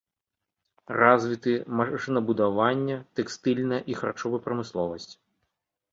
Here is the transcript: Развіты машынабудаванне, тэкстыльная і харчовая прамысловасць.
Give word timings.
Развіты 1.01 1.53
машынабудаванне, 1.81 2.97
тэкстыльная 3.19 3.81
і 3.93 4.03
харчовая 4.03 4.41
прамысловасць. 4.47 5.11